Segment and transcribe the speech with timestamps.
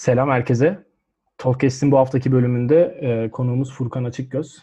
[0.00, 0.84] Selam herkese.
[1.38, 4.58] Talkcast'in bu haftaki bölümünde e, konuğumuz Furkan Açıkgöz.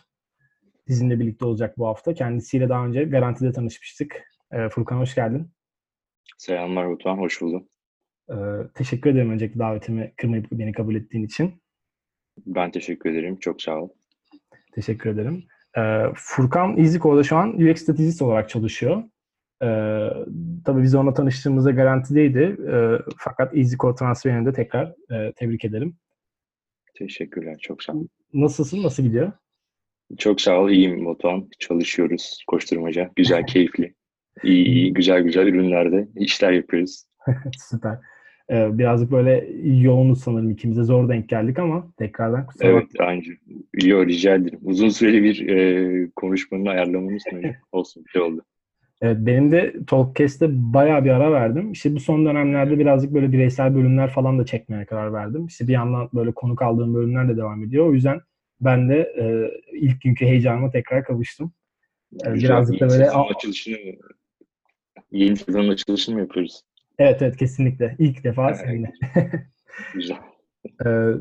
[0.88, 2.14] Bizimle birlikte olacak bu hafta.
[2.14, 4.24] Kendisiyle daha önce Garanti'de tanışmıştık.
[4.52, 5.52] E, Furkan hoş geldin.
[6.38, 7.68] Selamlar Batuhan, hoş buldum.
[8.30, 8.36] E,
[8.76, 11.62] teşekkür ederim önceki davetimi kırmayıp beni kabul ettiğin için.
[12.46, 13.90] Ben teşekkür ederim, çok sağ ol.
[14.72, 15.44] Teşekkür ederim.
[15.78, 19.04] E, Furkan İziko'da şu an UX statistist olarak çalışıyor.
[19.64, 20.10] Ee,
[20.66, 22.58] tabii biz onunla tanıştığımızda garantideydi.
[22.72, 25.96] Ee, fakat EasyCo transferini de tekrar e, tebrik ederim.
[26.98, 28.08] Teşekkürler, çok sağ ol.
[28.34, 29.32] Nasılsın, nasıl gidiyor?
[30.18, 31.50] Çok sağ ol, iyiyim Batuhan.
[31.60, 33.12] Çalışıyoruz, koşturmaca.
[33.16, 33.94] Güzel, keyifli.
[34.44, 37.04] İyi, iyi, güzel güzel ürünlerde işler yapıyoruz.
[37.58, 37.98] Süper.
[38.52, 43.24] Ee, birazcık böyle yoğunuz sanırım ikimize zor denk geldik ama tekrardan kusura Evet, aynı.
[43.74, 44.60] Yo, rica ederim.
[44.64, 47.24] Uzun süreli bir e, konuşmanın ayarlamamız
[47.72, 48.46] olsun, bir şey oldu.
[49.02, 51.72] Evet, benim de Talkcast'te bayağı bir ara verdim.
[51.72, 55.46] İşte bu son dönemlerde birazcık böyle bireysel bölümler falan da çekmeye karar verdim.
[55.46, 57.88] İşte bir yandan böyle konuk aldığım bölümler de devam ediyor.
[57.88, 58.22] O yüzden
[58.62, 61.54] ben de e, ilk günkü heyecanıma tekrar kavuştum.
[62.26, 63.10] E, birazcık da böyle...
[63.10, 63.78] Açılışını?
[65.12, 66.62] Yeni sezonun açılışını mı yapıyoruz?
[67.00, 67.96] Evet evet kesinlikle.
[68.00, 68.60] İlk defa evet.
[68.60, 68.94] seninle.
[69.94, 70.18] Güzel.
[70.86, 71.12] ee,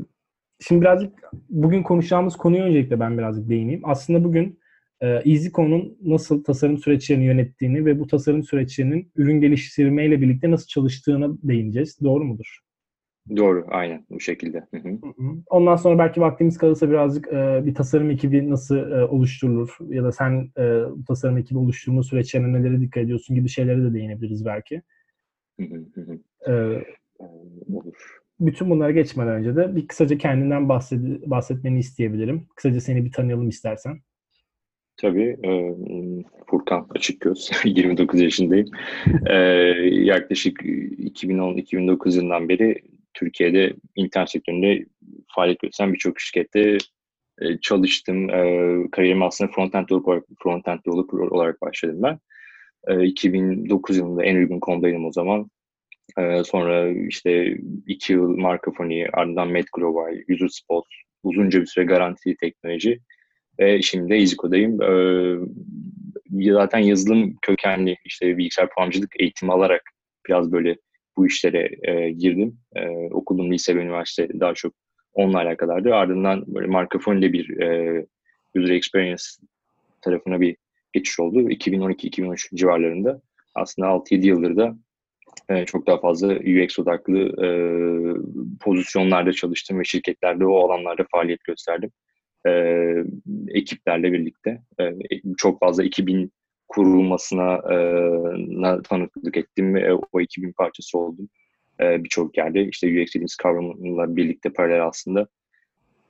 [0.59, 1.13] şimdi birazcık
[1.49, 3.81] bugün konuşacağımız konuyu öncelikle ben birazcık değineyim.
[3.83, 4.59] Aslında bugün
[5.01, 11.29] e, EasyCo'nun nasıl tasarım süreçlerini yönettiğini ve bu tasarım süreçlerinin ürün geliştirmeyle birlikte nasıl çalıştığına
[11.43, 12.01] değineceğiz.
[12.03, 12.59] Doğru mudur?
[13.35, 14.67] Doğru, aynen bu şekilde.
[14.71, 14.99] Hı hı.
[15.49, 20.11] Ondan sonra belki vaktimiz kalırsa birazcık e, bir tasarım ekibi nasıl e, oluşturulur ya da
[20.11, 24.81] sen e, tasarım ekibi oluşturma süreçlerine nelere dikkat ediyorsun gibi şeylere de değinebiliriz belki.
[25.59, 26.19] Hı hı hı.
[26.51, 26.83] E,
[27.73, 28.19] Olur.
[28.39, 32.47] Bütün bunlara geçmeden önce de bir kısaca kendinden bahsed bahsetmeni isteyebilirim.
[32.55, 33.99] Kısaca seni bir tanıyalım istersen.
[35.01, 35.37] Tabii.
[35.45, 35.73] E,
[36.47, 37.51] Furkan Açıkgöz.
[37.65, 38.67] 29 yaşındayım.
[39.29, 39.35] e,
[39.91, 42.81] yaklaşık 2010-2009 yılından beri
[43.13, 44.85] Türkiye'de internet sektöründe
[45.35, 46.77] faaliyet gösteren birçok şirkette
[47.41, 48.29] e, çalıştım.
[48.29, 49.89] E, kariyerime aslında front-end
[50.85, 52.19] developer, olarak başladım ben.
[52.87, 55.49] E, 2009 yılında en uygun konudaydım o zaman.
[56.17, 57.57] E, sonra işte
[57.87, 60.85] iki yıl Markafoni, ardından MedGlobal, User Spot,
[61.23, 62.99] uzunca bir süre garantili teknoloji
[63.59, 64.81] ve şimdi de EasyCo'dayım.
[64.81, 65.37] Ee,
[66.51, 69.81] zaten yazılım kökenli işte bilgisayar programcılık eğitimi alarak
[70.27, 70.75] biraz böyle
[71.17, 72.57] bu işlere e, girdim.
[72.75, 74.73] E, okuduğum lise ve üniversite daha çok
[75.13, 75.95] onunla alakadardı.
[75.95, 78.05] Ardından böyle Markafoni'de bir e,
[78.55, 79.23] user experience
[80.01, 80.57] tarafına bir
[80.93, 81.41] geçiş oldu.
[81.41, 83.21] 2012-2013 civarlarında
[83.55, 84.77] aslında 6-7 yıldır da
[85.49, 87.49] e, çok daha fazla UX odaklı e,
[88.59, 91.91] pozisyonlarda çalıştım ve şirketlerde o alanlarda faaliyet gösterdim
[92.47, 92.51] e,
[93.47, 94.91] ekiplerle birlikte e,
[95.37, 96.31] çok fazla ekibin
[96.67, 97.75] kurulmasına e,
[98.61, 101.29] na, tanıklık ettim ve o ekibin parçası oldum.
[101.81, 105.27] E, Birçok yerde işte UX dediğimiz kavramla birlikte paralel aslında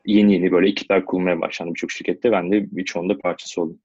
[0.06, 2.32] yeni yeni böyle ekipler kurulmaya başlandı birçok şirkette.
[2.32, 3.80] Ben de birçoğunda parçası oldum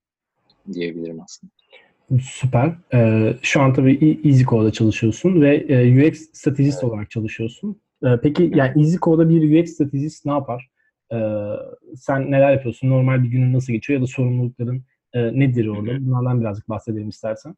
[0.72, 1.52] diyebilirim aslında.
[2.22, 2.72] Süper.
[2.94, 6.92] Ee, şu an tabii EasyCode'da çalışıyorsun ve e, UX stratejist evet.
[6.92, 7.80] olarak çalışıyorsun.
[8.04, 10.68] Ee, peki yani EasyCode'da bir UX stratejist ne yapar?
[11.12, 11.16] Ee,
[11.96, 12.90] sen neler yapıyorsun?
[12.90, 16.06] Normal bir günün nasıl geçiyor ya da sorumlulukların e, nedir orada?
[16.06, 17.54] Bunlardan birazcık bahsedelim istersen.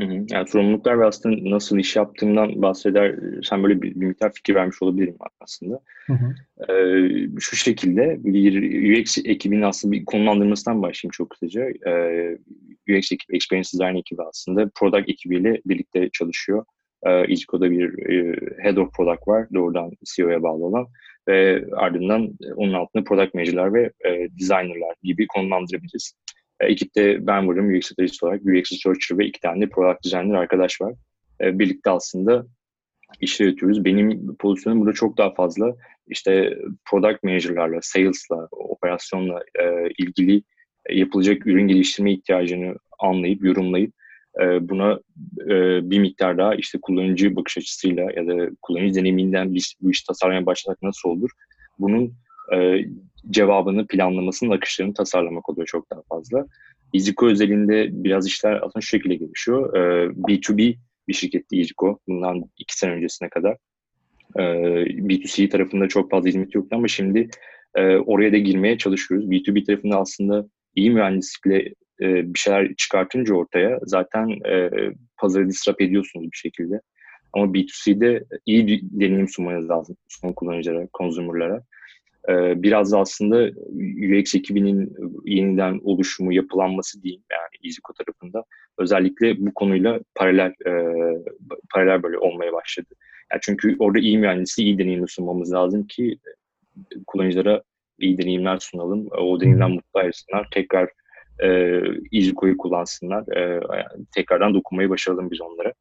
[0.00, 0.26] Hı hı.
[0.30, 4.82] Yani sorumluluklar ve aslında nasıl iş yaptığımdan bahseder, sen böyle bir, bir miktar fikir vermiş
[4.82, 5.80] olabilirim aslında.
[6.06, 6.34] Hı hı.
[6.72, 11.68] Ee, şu şekilde bir UX ekibinin aslında bir konumlandırmasından başlayayım çok kısaca.
[11.86, 12.38] Ee,
[12.90, 16.64] UX ekibi, Experience Design ekibi aslında product ekibiyle birlikte çalışıyor.
[17.06, 20.86] Ee, İCO'da bir e, Head of Product var, doğrudan CEO'ya bağlı olan
[21.28, 24.10] ve ardından onun altında product manager'lar ve e,
[24.40, 26.12] designer'lar gibi konumlandırabiliriz.
[26.60, 30.80] E, ekipte ben varım UX stratejist olarak, UX researcher ve iki tane product designer arkadaş
[30.80, 30.94] var.
[31.40, 32.46] E, birlikte aslında
[33.20, 33.84] işler yapıyoruz.
[33.84, 35.74] Benim pozisyonum burada çok daha fazla
[36.08, 36.58] işte
[36.90, 40.42] product manager'larla, sales'la, operasyonla e, ilgili
[40.90, 43.92] yapılacak ürün geliştirme ihtiyacını anlayıp, yorumlayıp
[44.42, 45.00] e, buna
[45.46, 45.54] e,
[45.90, 50.46] bir miktar daha işte kullanıcı bakış açısıyla ya da kullanıcı deneyiminden biz bu işi tasarlamaya
[50.46, 51.30] başlasak nasıl olur?
[51.78, 52.14] Bunun
[52.54, 52.84] e,
[53.30, 56.46] cevabını, planlamasının, akışlarını tasarlamak oluyor çok daha fazla.
[56.94, 59.72] EasyCo özelinde biraz işler aslında şu şekilde gelişiyor.
[60.14, 60.76] B2B
[61.08, 63.56] bir şirketti EasyCo bundan iki sene öncesine kadar.
[64.36, 67.28] B2C tarafında çok fazla hizmet yoktu ama şimdi
[67.82, 69.26] oraya da girmeye çalışıyoruz.
[69.28, 74.70] B2B tarafında aslında iyi mühendislikle e, bir şeyler çıkartınca ortaya zaten e,
[75.16, 76.80] pazarı disrupt ediyorsunuz bir şekilde.
[77.32, 81.62] Ama B2C'de iyi bir deneyim sunmanız lazım son kullanıcılara, konsumerlara.
[82.28, 83.50] E, biraz da aslında
[84.18, 88.44] UX ekibinin yeniden oluşumu, yapılanması diyeyim yani EasyCo tarafında.
[88.78, 90.72] Özellikle bu konuyla paralel e,
[91.74, 92.94] paralel böyle olmaya başladı.
[93.32, 96.18] Yani çünkü orada iyi mühendisi, iyi deneyimli sunmamız lazım ki
[97.06, 97.62] kullanıcılara
[97.98, 99.08] iyi deneyimler sunalım.
[99.18, 100.48] O deneyimden mutlu ayrılsınlar.
[100.50, 100.90] Tekrar
[101.42, 101.80] e,
[102.12, 103.36] EasyCo'yu kullansınlar.
[103.36, 103.60] E,
[104.14, 105.72] tekrardan dokunmayı başaralım biz onlara.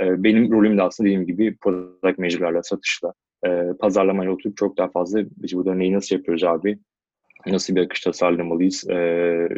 [0.00, 3.12] E, benim rolüm de aslında dediğim gibi product manager'larla, satışla,
[3.46, 6.78] e, pazarlamayla oturup çok daha fazla biz burada neyi nasıl yapıyoruz abi,
[7.46, 9.48] nasıl bir akış tasarlamalıyız, e,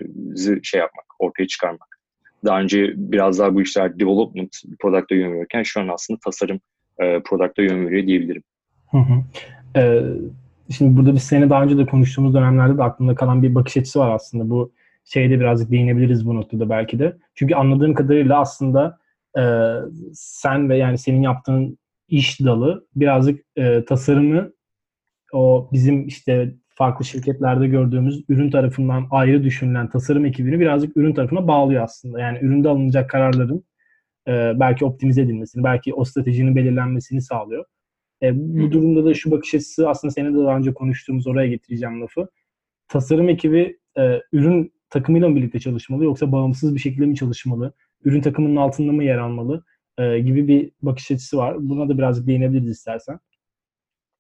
[0.63, 1.99] şey yapmak, ortaya çıkarmak.
[2.45, 6.61] Daha önce biraz daha bu işler development, product'a yön verirken şu an aslında tasarım
[7.01, 8.43] e, product'a yön veriyor diyebilirim.
[8.91, 9.23] Hı hı.
[9.77, 10.03] Ee,
[10.71, 13.99] şimdi burada biz seni daha önce de konuştuğumuz dönemlerde de aklımda kalan bir bakış açısı
[13.99, 14.51] var aslında.
[14.51, 14.73] Bu
[15.07, 17.17] şeyde birazcık değinebiliriz bu noktada belki de.
[17.35, 18.99] Çünkü anladığım kadarıyla aslında
[19.39, 19.43] e,
[20.15, 24.53] sen ve yani senin yaptığın iş dalı birazcık e, tasarımı
[25.33, 31.49] o bizim işte farklı şirketlerde gördüğümüz ürün tarafından ayrı düşünülen tasarım ekibini birazcık ürün tarafına
[31.49, 32.21] bağlıyor aslında.
[32.21, 33.65] Yani üründe alınacak kararların
[34.29, 37.65] e, belki optimize edilmesini, belki o stratejinin belirlenmesini sağlıyor.
[38.23, 42.03] E, bu durumda da şu bakış açısı aslında senin de daha önce konuştuğumuz oraya getireceğim
[42.03, 42.29] lafı.
[42.89, 47.73] Tasarım ekibi e, ürün takımıyla mı birlikte çalışmalı yoksa bağımsız bir şekilde mi çalışmalı?
[48.05, 49.65] Ürün takımının altında mı yer almalı?
[49.99, 51.69] E, gibi bir bakış açısı var.
[51.69, 53.19] Buna da birazcık değinebiliriz istersen.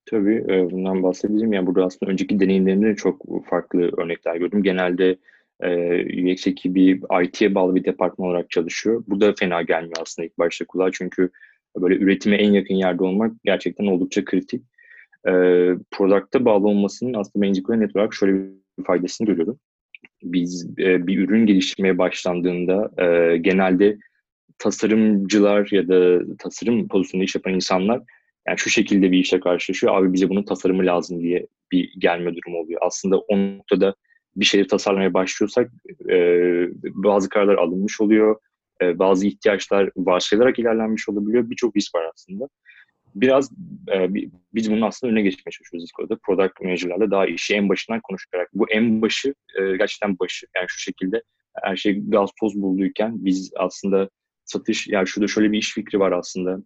[0.07, 1.53] Tabii e, bundan bahsedeceğim.
[1.53, 4.63] Yani burada aslında önceki deneyimlerimde çok farklı örnekler gördüm.
[4.63, 5.17] Genelde
[5.61, 9.05] e, UX ekibi IT'ye bağlı bir departman olarak çalışıyor.
[9.07, 11.31] Bu da fena gelmiyor aslında ilk başta kulağa çünkü
[11.77, 14.63] böyle üretime en yakın yerde olmak gerçekten oldukça kritik.
[15.29, 15.33] E,
[15.91, 18.35] product'a bağlı olmasının aslında ben net olarak şöyle
[18.79, 19.59] bir faydasını görüyorum.
[20.23, 23.99] Biz e, bir ürün geliştirmeye başlandığında e, genelde
[24.59, 28.03] tasarımcılar ya da tasarım pozisyonunda iş yapan insanlar
[28.49, 29.97] yani şu şekilde bir işle karşılaşıyor.
[29.97, 32.81] Abi bize bunun tasarımı lazım diye bir gelme durumu oluyor.
[32.83, 33.95] Aslında o noktada
[34.37, 35.71] bir şeyi tasarlamaya başlıyorsak
[36.11, 36.17] e,
[36.85, 38.37] bazı kararlar alınmış oluyor.
[38.83, 41.51] E, bazı ihtiyaçlar varsayılarak ilerlenmiş olabiliyor.
[41.51, 42.49] Birçok risk var aslında.
[43.17, 43.53] Biraz
[43.93, 44.15] e,
[44.55, 46.19] biz bunun aslında önüne geçmeye çalışıyoruz Discord'da.
[46.23, 48.49] Product manager'larla daha işi en başından konuşarak.
[48.55, 50.47] Bu en başı e, gerçekten başı.
[50.57, 51.23] Yani şu şekilde
[51.63, 54.11] her şey gaz toz bulduyken biz aslında
[54.45, 56.59] satış, yani şurada şöyle bir iş fikri var aslında.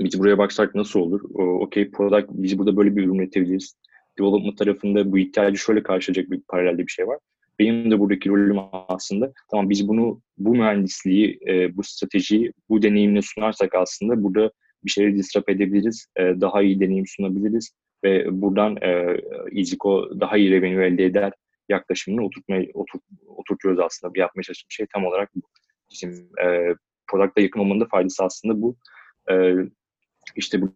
[0.00, 1.20] Biz buraya baksak nasıl olur?
[1.60, 3.74] Okey product, biz burada böyle bir ürün üretebiliriz.
[4.18, 7.18] Development tarafında bu ihtiyacı şöyle karşılayacak bir paralelde bir şey var.
[7.58, 8.56] Benim de buradaki rolüm
[8.88, 14.50] aslında tamam biz bunu bu mühendisliği, e, bu stratejiyi, bu deneyimle sunarsak aslında burada
[14.84, 16.06] bir şeyleri disrupt edebiliriz.
[16.16, 17.74] E, daha iyi deneyim sunabiliriz
[18.04, 19.20] ve buradan e,
[19.56, 21.32] EasyCo daha iyi revenue elde eder
[21.68, 24.14] yaklaşımını oturtmaya, oturt, oturtuyoruz aslında.
[24.14, 25.40] Bir yapmaya çalıştığım şey tam olarak bu.
[25.92, 26.74] Bizim e,
[27.10, 28.76] product'a yakın olmanın da faydası aslında bu.
[29.30, 29.54] E,
[30.36, 30.74] işte bu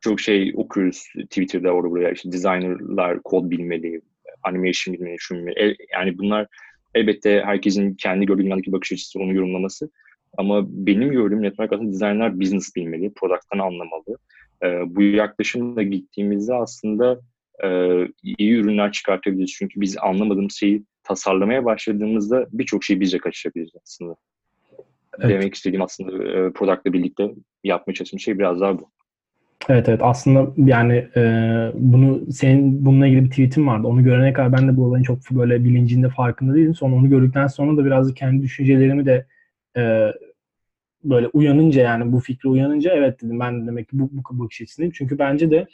[0.00, 2.10] çok şey okuyoruz Twitter'da orada buraya.
[2.10, 4.00] İşte designerlar kod bilmeli,
[4.42, 5.54] animation bilmeli, şu bilmeli.
[5.58, 6.46] El, yani bunlar
[6.94, 9.90] elbette herkesin kendi gördüğü dünyadaki bakış açısı, onu yorumlaması.
[10.36, 14.18] Ama benim gördüğüm network aslında designer business bilmeli, product'tan anlamalı.
[14.62, 17.20] Ee, bu yaklaşımla gittiğimizde aslında
[17.64, 17.68] e,
[18.22, 19.52] iyi ürünler çıkartabiliriz.
[19.52, 24.16] Çünkü biz anlamadığımız şeyi tasarlamaya başladığımızda birçok şeyi bizce kaçırabiliriz aslında.
[25.18, 25.30] Evet.
[25.30, 27.34] Demek istediğim aslında e, product'la birlikte
[27.64, 28.90] yapmaya çalıştığım şey biraz daha bu.
[29.68, 31.22] Evet evet aslında yani e,
[31.74, 33.86] bunu senin bununla ilgili bir tweetin vardı.
[33.86, 36.74] Onu görene kadar ben de bu olayın çok böyle bilincinde farkında değilim.
[36.74, 39.26] Sonra onu gördükten sonra da biraz kendi düşüncelerimi de
[39.76, 40.12] e,
[41.04, 44.60] böyle uyanınca yani bu fikri uyanınca evet dedim ben de demek ki bu, bu bakış
[44.60, 44.92] açısındayım.
[44.96, 45.66] Çünkü bence de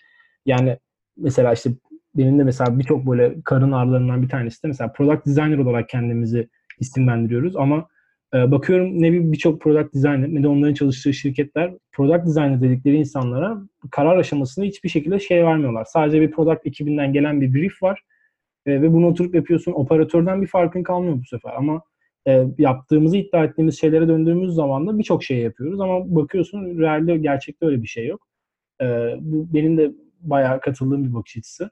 [0.47, 0.79] yani
[1.17, 1.71] mesela işte
[2.15, 6.49] benim de mesela birçok böyle karın ağrılarından bir tanesi de mesela product designer olarak kendimizi
[6.81, 7.89] isimlendiriyoruz ama
[8.35, 13.59] e, bakıyorum ne birçok product designer ne de onların çalıştığı şirketler product designer dedikleri insanlara
[13.91, 15.85] karar aşamasında hiçbir şekilde şey vermiyorlar.
[15.85, 18.03] Sadece bir product ekibinden gelen bir brief var
[18.67, 19.73] e, ve bunu oturup yapıyorsun.
[19.73, 21.83] Operatörden bir farkın kalmıyor bu sefer ama
[22.29, 27.67] e, yaptığımızı iddia ettiğimiz şeylere döndüğümüz zaman da birçok şey yapıyoruz ama bakıyorsun realde gerçekte
[27.67, 28.27] öyle bir şey yok.
[28.81, 28.87] E,
[29.21, 31.71] bu benim de bayağı katıldığım bir bakış açısı.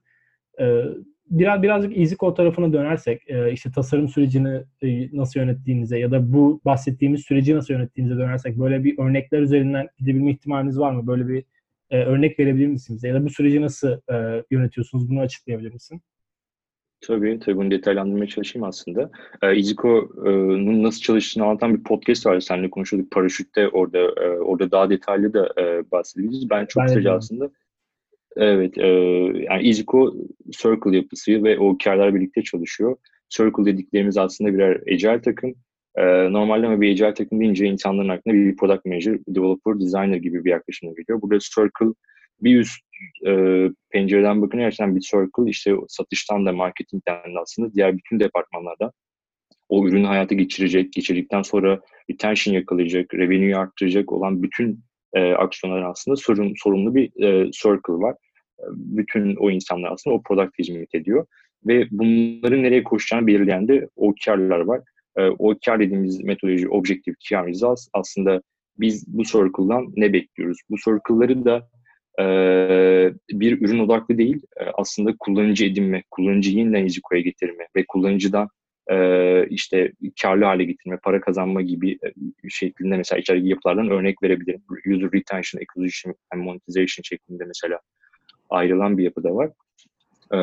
[0.61, 0.85] E,
[1.31, 6.61] biraz birazcık EasyCode tarafına dönersek e, işte tasarım sürecini e, nasıl yönettiğinize ya da bu
[6.64, 11.07] bahsettiğimiz süreci nasıl yönettiğinize dönersek böyle bir örnekler üzerinden gidebilme ihtimaliniz var mı?
[11.07, 11.45] Böyle bir
[11.90, 13.05] e, örnek verebilir misiniz?
[13.05, 15.11] Ya da bu süreci nasıl e, yönetiyorsunuz?
[15.11, 16.00] Bunu açıklayabilir misin?
[17.00, 19.11] Tabii, tabii bunu detaylandırmaya çalışayım aslında.
[19.43, 22.40] E, EasyCo'nun nasıl çalıştığını anlatan bir podcast var.
[22.40, 23.11] Seninle konuşuyorduk.
[23.11, 26.50] Paraşütte orada e, orada daha detaylı da e, bahsedebiliriz.
[26.50, 27.50] Ben çok kısaca aslında
[28.37, 28.87] Evet, e,
[29.50, 30.14] yani EasyCo
[30.50, 32.97] Circle yapısı ve o OKR'lar birlikte çalışıyor.
[33.28, 35.55] Circle dediklerimiz aslında birer agile takım.
[35.95, 40.45] E, normalde ama bir agile takım deyince insanların aklına bir product manager, developer, designer gibi
[40.45, 41.23] bir yaklaşımla geliyor.
[41.23, 41.95] Burada Circle
[42.40, 42.81] bir üst
[43.26, 43.33] e,
[43.90, 48.93] pencereden bakın gerçekten bir Circle işte satıştan da marketingden de aslında diğer bütün departmanlarda
[49.69, 54.81] o ürünü hayata geçirecek, geçirdikten sonra retention yakalayacak, revenue arttıracak olan bütün
[55.14, 58.17] e, aksiyonların aslında sorun, sorumlu bir e, circle var.
[58.73, 61.26] Bütün o insanlar aslında o product hizmet ediyor.
[61.67, 64.81] Ve bunların nereye koşacağını belirleyen de OKR'lar var.
[65.17, 68.43] E, OKR dediğimiz metodoloji Objective Key Results aslında
[68.78, 70.59] biz bu circle'dan ne bekliyoruz?
[70.71, 71.69] Bu circle'ları da
[72.21, 72.25] e,
[73.31, 78.49] bir ürün odaklı değil, e, aslında kullanıcı edinme, kullanıcıyı yeniden Iziko'ya getirme ve kullanıcıdan
[78.91, 82.13] e, işte karlı hale getirme, para kazanma gibi e,
[82.49, 84.63] şeklinde mesela içeride yapılardan örnek verebilirim.
[84.87, 87.81] User retention, acquisition and monetization şeklinde mesela
[88.51, 89.51] ayrılan bir yapı da var.
[90.33, 90.39] E,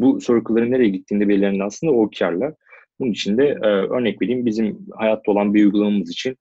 [0.00, 2.54] bu circle'ların nereye gittiğinde belirlenen aslında o karlar.
[3.00, 6.36] Bunun için de e, örnek vereyim bizim hayatta olan bir uygulamamız için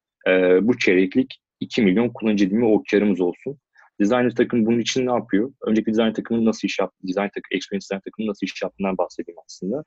[0.61, 3.57] bu çeyreklik 2 milyon kullanıcı edinme OKR'ımız olsun.
[3.99, 5.53] Designer takım bunun için ne yapıyor?
[5.67, 9.37] Önceki designer takımının nasıl iş yaptı, design takım, experience design takımının nasıl iş yaptığından bahsedeyim
[9.45, 9.83] aslında.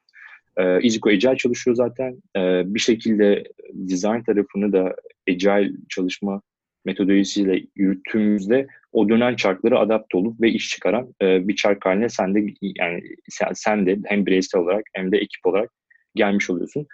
[0.56, 2.22] E, Izico Agile çalışıyor zaten.
[2.36, 4.94] E, bir şekilde design tarafını da
[5.28, 6.42] Agile çalışma
[6.84, 12.34] metodolojisiyle yürüttüğümüzde o dönen çarkları adapte olup ve iş çıkaran e, bir çark haline sen
[12.34, 15.70] de yani sen, sen de hem bireysel olarak hem de ekip olarak
[16.14, 16.86] gelmiş oluyorsun.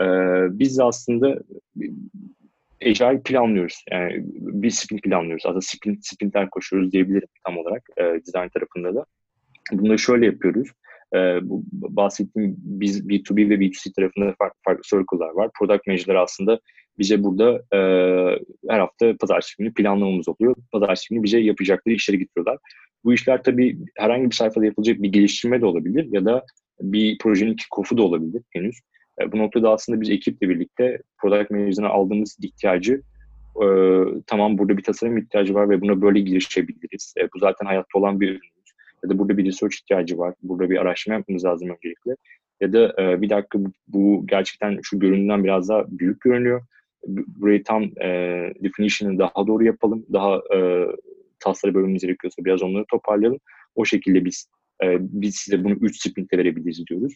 [0.00, 0.04] E,
[0.58, 1.38] biz aslında
[2.84, 3.84] Agile planlıyoruz.
[3.90, 5.46] Yani bir sprint planlıyoruz.
[5.46, 9.06] Aslında sprint, sprintler koşuyoruz diyebilirim tam olarak e, design tarafında da.
[9.72, 10.68] Bunu da şöyle yapıyoruz.
[11.14, 15.50] E, bu bahsettiğim biz B2B ve B2C tarafında farklı farklı circle'lar var.
[15.58, 16.60] Product manager'lar aslında
[16.98, 17.78] bize burada e,
[18.68, 20.56] her hafta pazartesi günü planlamamız oluyor.
[20.72, 22.58] Pazartesi günü bize yapacakları işleri getiriyorlar.
[23.04, 26.44] Bu işler tabii herhangi bir sayfada yapılacak bir geliştirme de olabilir ya da
[26.80, 28.80] bir projenin kick-off'u da olabilir henüz.
[29.20, 33.02] E, bu noktada aslında biz ekiple birlikte product manager'dan aldığımız ihtiyacı
[33.62, 33.66] e,
[34.26, 37.14] tamam burada bir tasarım ihtiyacı var ve buna böyle girişebiliriz.
[37.20, 38.74] E, bu zaten hayatta olan bir ürünümüz.
[39.04, 40.34] Ya da burada bir research ihtiyacı var.
[40.42, 42.16] Burada bir araştırma yapmamız lazım öncelikle.
[42.60, 46.62] Ya da e, bir dakika bu, bu gerçekten şu göründüğünden biraz daha büyük görünüyor.
[47.06, 48.08] Burayı tam e,
[48.62, 50.06] definition'ı daha doğru yapalım.
[50.12, 50.86] Daha e,
[51.40, 53.38] tasarı bölümümüz gerekiyorsa biraz onları toparlayalım.
[53.74, 54.48] O şekilde biz
[54.84, 57.14] e, biz size bunu 3 sprintte verebiliriz diyoruz.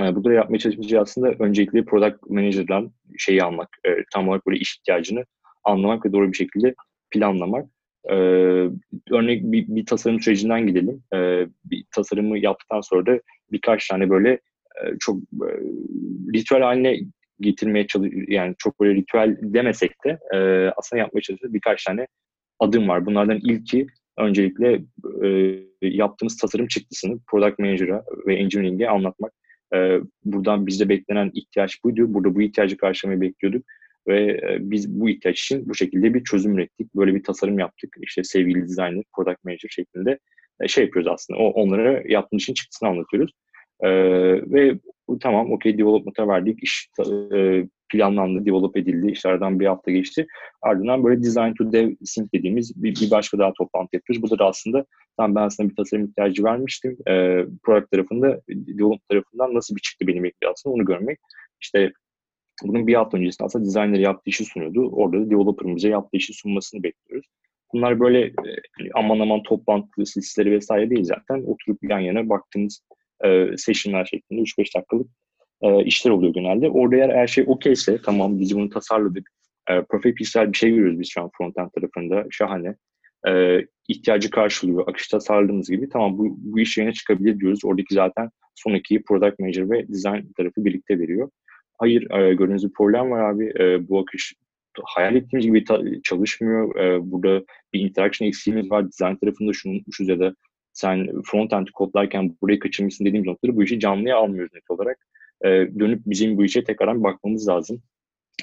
[0.00, 4.76] E, burada yapmaya çalıştığımız aslında öncelikle product manager'dan şeyi almak, e, tam olarak böyle iş
[4.76, 5.24] ihtiyacını
[5.64, 6.74] anlamak ve doğru bir şekilde
[7.10, 7.66] planlamak.
[8.10, 8.14] Ee,
[9.10, 11.02] örnek bir, bir tasarım sürecinden gidelim.
[11.14, 13.20] Ee, bir tasarımı yaptıktan sonra da
[13.52, 15.48] birkaç tane böyle e, çok e,
[16.34, 17.00] ritüel haline
[17.40, 18.28] getirmeye çalışıyoruz.
[18.28, 20.38] Yani çok böyle ritüel demesek de e,
[20.76, 22.06] aslında yapmaya çalıştığımız birkaç tane
[22.60, 23.06] adım var.
[23.06, 23.86] Bunlardan ilki
[24.18, 24.82] öncelikle
[25.24, 25.28] e,
[25.82, 29.32] yaptığımız tasarım çıktısını product manager'a ve engineering'e anlatmak.
[29.74, 32.14] E, buradan bizde beklenen ihtiyaç buydu.
[32.14, 33.66] Burada bu ihtiyacı karşılamayı bekliyorduk
[34.08, 36.94] ve biz bu ihtiyaç için bu şekilde bir çözüm ürettik.
[36.94, 37.96] Böyle bir tasarım yaptık.
[38.02, 40.18] İşte sevgili designer, product manager şeklinde
[40.66, 41.40] şey yapıyoruz aslında.
[41.40, 43.32] O, onlara yaptığımız için çıktısını anlatıyoruz.
[43.80, 43.90] E,
[44.52, 44.78] ve
[45.20, 46.58] tamam okey development'a verdik.
[46.62, 46.88] İş
[47.34, 49.10] e, planlandı, develop edildi.
[49.10, 50.26] İşlerden bir hafta geçti.
[50.62, 54.22] Ardından böyle design to dev sync dediğimiz bir, bir başka daha toplantı yapıyoruz.
[54.22, 54.84] Bu da aslında
[55.16, 56.96] tam ben aslında bir tasarım ihtiyacı vermiştim.
[57.08, 61.18] E, product tarafında, development tarafından nasıl bir çıktı benim bekliyor aslında onu görmek.
[61.60, 61.92] İşte
[62.64, 64.90] bunun bir hafta öncesinde aslında designer yaptığı işi sunuyordu.
[64.92, 67.26] Orada da developer'ımıza yaptığı işi sunmasını bekliyoruz.
[67.72, 68.32] Bunlar böyle e,
[68.94, 71.42] aman aman toplantı listeleri vesaire değil zaten.
[71.46, 72.82] Oturup yan yana baktığımız
[73.24, 75.08] e, session'lar şeklinde 3-5 dakikalık
[75.62, 76.70] e, işler oluyor genelde.
[76.70, 79.30] Orada eğer her şey okeyse tamam biz bunu tasarladık.
[79.70, 82.26] E, profil bir şey görüyoruz biz şu an frontend tarafında.
[82.30, 82.74] Şahane.
[83.28, 84.88] E, ihtiyacı karşılıyor.
[84.88, 87.60] Akış tasarladığımız gibi tamam bu, bu iş yerine çıkabilir diyoruz.
[87.64, 91.30] Oradaki zaten son iki product manager ve design tarafı birlikte veriyor.
[91.78, 93.52] Hayır e, gördüğünüz bir problem var abi.
[93.60, 94.34] E, bu akış
[94.84, 95.64] hayal ettiğimiz gibi
[96.04, 96.76] çalışmıyor.
[96.76, 98.86] E, burada bir interaction eksiğimiz var.
[98.86, 100.34] Design tarafında şunu unutmuşuz ya da
[100.72, 104.98] sen front-end kodlarken burayı kaçırmışsın dediğimiz noktaları bu işi canlıya almıyoruz net olarak.
[105.44, 107.82] E, dönüp bizim bu işe tekrardan bakmamız lazım.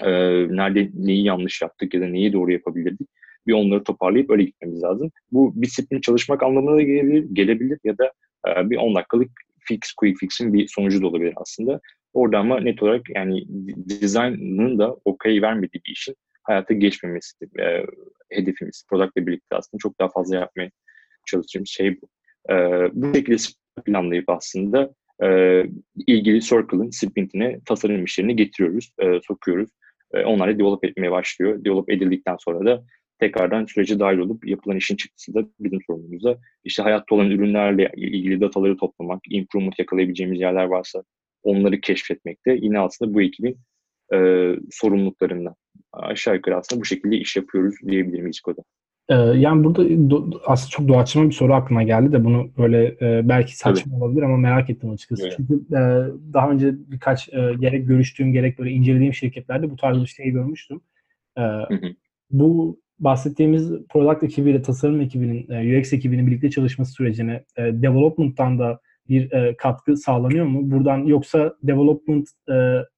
[0.01, 0.11] E,
[0.55, 3.09] nerede neyi yanlış yaptık ya da neyi doğru yapabilirdik.
[3.47, 5.11] Bir onları toparlayıp öyle gitmemiz lazım.
[5.31, 8.11] Bu disiplin çalışmak anlamına gelebilir, gelebilir ya da
[8.47, 11.81] e, bir 10 dakikalık fix, quick fix'in bir sonucu da olabilir aslında.
[12.13, 17.85] Orada ama net olarak yani design'ın da okey vermediği bir işin hayata geçmemesi e,
[18.29, 18.85] hedefimiz.
[18.89, 20.71] Product ile birlikte aslında çok daha fazla yapmaya
[21.25, 22.07] çalıştığımız şey bu.
[22.53, 22.55] E,
[22.93, 23.37] bu şekilde
[23.85, 24.93] planlayıp aslında
[25.23, 25.63] e,
[26.07, 29.69] ilgili circle'ın sprintine tasarım işlerini getiriyoruz, e, sokuyoruz.
[30.13, 31.65] E, onlar da develop etmeye başlıyor.
[31.65, 32.83] Develop edildikten sonra da
[33.19, 36.37] tekrardan sürece dahil olup yapılan işin çıktısı da bizim sorumluluğumuzda.
[36.63, 41.03] İşte hayatta olan ürünlerle ilgili dataları toplamak, improvement yakalayabileceğimiz yerler varsa
[41.43, 43.57] onları keşfetmekte yine aslında bu ekibin
[44.13, 44.17] e,
[44.71, 45.55] sorumluluklarından.
[45.93, 48.61] Aşağı yukarı aslında bu şekilde iş yapıyoruz diyebilirim İSKO'da.
[49.09, 53.29] Ee, yani burada do, aslında çok doğaçlama bir soru aklıma geldi de bunu böyle e,
[53.29, 54.03] belki saçma Tabii.
[54.03, 55.23] olabilir ama merak ettim açıkçası.
[55.23, 55.33] Evet.
[55.37, 55.79] Çünkü e,
[56.33, 60.81] daha önce birkaç e, gerek görüştüğüm gerek böyle incelediğim şirketlerde bu tarz bir şeyi görmüştüm.
[61.37, 61.95] E, hı hı.
[62.31, 68.79] Bu bahsettiğimiz product ekibiyle tasarım ekibinin, e, UX ekibinin birlikte çalışması sürecine e, development'tan da
[69.09, 70.71] bir e, katkı sağlanıyor mu?
[70.71, 72.53] Buradan yoksa development e,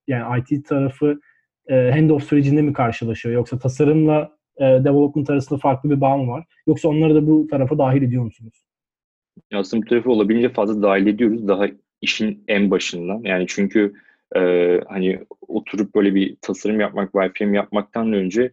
[0.07, 1.19] yani IT tarafı
[1.67, 3.35] e, handoff sürecinde mi karşılaşıyor?
[3.35, 6.45] Yoksa tasarımla e, development arasında farklı bir bağ mı var?
[6.67, 8.63] Yoksa onları da bu tarafa dahil ediyor musunuz?
[9.53, 11.47] Aslında bu tarafı olabildiğince fazla dahil ediyoruz.
[11.47, 11.67] Daha
[12.01, 13.21] işin en başından.
[13.23, 13.93] Yani çünkü
[14.35, 14.41] e,
[14.87, 18.51] hani oturup böyle bir tasarım yapmak, wireframe yapmaktan önce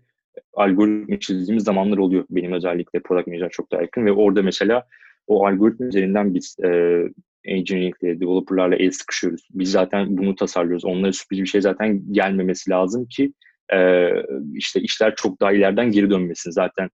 [0.55, 2.25] algoritma çizdiğimiz zamanlar oluyor.
[2.31, 4.87] Benim özellikle product manager çok daha yakın ve orada mesela
[5.27, 7.03] o algoritma üzerinden biz e,
[7.45, 9.49] engineering'le, developer'larla el sıkışıyoruz.
[9.51, 10.85] Biz zaten bunu tasarlıyoruz.
[10.85, 13.33] Onlara sürpriz bir şey zaten gelmemesi lazım ki
[13.73, 14.11] e,
[14.55, 16.51] işte işler çok daha ileriden geri dönmesin.
[16.51, 16.89] Zaten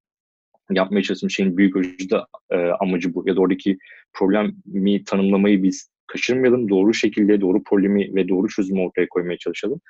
[0.71, 2.17] yapmaya çalıştığım şeyin büyük ölçüde
[2.51, 3.25] e, amacı bu.
[3.27, 3.79] Ya da oradaki
[4.13, 6.69] problemi tanımlamayı biz kaçırmayalım.
[6.69, 9.81] Doğru şekilde doğru problemi ve doğru çözümü ortaya koymaya çalışalım.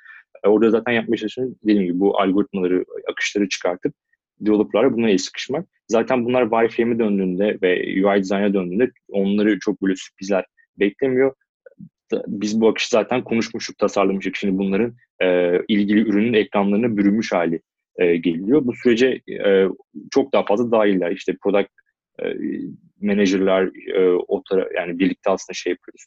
[0.43, 3.93] E, orada zaten yapmaya çalıştığım dediğim gibi bu algoritmaları, akışları çıkartıp
[4.39, 5.67] developerlara buna el sıkışmak.
[5.87, 10.45] Zaten bunlar wireframe'e döndüğünde ve UI design'a döndüğünde onları çok böyle sürprizler
[10.79, 11.33] beklemiyor.
[12.27, 14.35] Biz bu akışı zaten konuşmuştuk, tasarlamıştık.
[14.35, 17.61] Şimdi bunların e, ilgili ürünün ekranlarına bürünmüş hali
[17.97, 18.65] e, geliyor.
[18.65, 19.67] Bu sürece e,
[20.11, 21.11] çok daha fazla dahiller.
[21.11, 21.69] İşte product
[22.23, 22.25] e,
[23.01, 26.05] manager'lar e, o tara yani birlikte aslında şey yapıyoruz.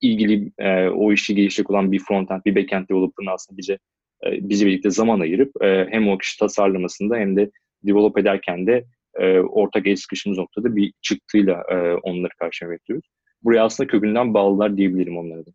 [0.00, 3.78] İlgili e, o işi gelişecek olan bir frontend, bir backend developer'ın aslında bize
[4.26, 7.50] e, bizi birlikte zaman ayırıp e, hem o kişi tasarlamasında hem de
[7.82, 13.08] develop ederken de e, ortak el sıkışımız noktada bir çıktıyla e, onları karşıya bekliyoruz.
[13.44, 15.50] Buraya aslında kökünden bağlılar diyebilirim onlara da.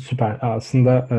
[0.00, 0.38] Süper.
[0.40, 1.16] Aslında e,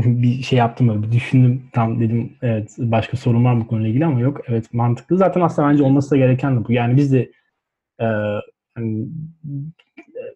[0.22, 1.62] bir şey yaptım öyle bir düşündüm.
[1.72, 4.40] Tam dedim evet başka sorun var bu konuyla ilgili ama yok.
[4.48, 5.16] Evet mantıklı.
[5.16, 6.72] Zaten aslında bence olması da gereken de bu.
[6.72, 7.30] Yani biz de
[8.00, 8.06] e,
[8.74, 9.08] hani,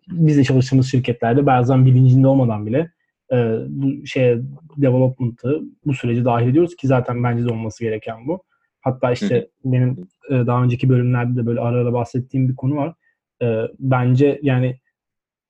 [0.08, 2.90] biz de çalıştığımız şirketlerde bazen bilincinde olmadan bile
[3.32, 4.38] e, bu şeye
[4.76, 8.42] development'ı bu süreci dahil ediyoruz ki zaten bence de olması gereken bu.
[8.80, 12.94] Hatta işte benim e, daha önceki bölümlerde de böyle ara ara bahsettiğim bir konu var.
[13.42, 14.76] E, bence yani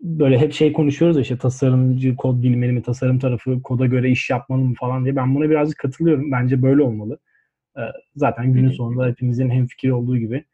[0.01, 4.31] böyle hep şey konuşuyoruz ya işte tasarımcı kod bilmeli mi, tasarım tarafı koda göre iş
[4.31, 5.17] yapmalı mı falan diye.
[5.17, 6.33] Ben buna birazcık katılıyorum.
[6.33, 7.19] Bence böyle olmalı.
[7.77, 7.81] E,
[8.17, 10.45] zaten günün sonunda hepimizin hem fikir olduğu gibi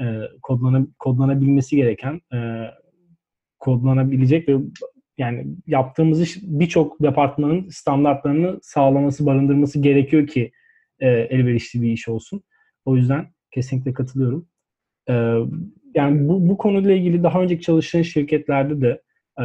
[0.00, 0.04] e,
[0.42, 2.66] kodlana, kodlanabilmesi gereken e,
[3.58, 4.56] kodlanabilecek ve
[5.18, 10.52] yani yaptığımız iş birçok departmanın standartlarını sağlaması, barındırması gerekiyor ki
[11.02, 12.42] e, elverişli bir iş olsun.
[12.84, 14.48] O yüzden kesinlikle katılıyorum.
[15.08, 15.12] E,
[15.94, 19.02] yani bu, bu konuyla ilgili daha önceki çalıştığın şirketlerde de
[19.40, 19.44] e,